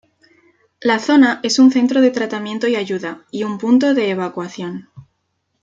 [0.81, 4.89] La zona es un centro de tratamiento y ayuda, y un punto de evacuación.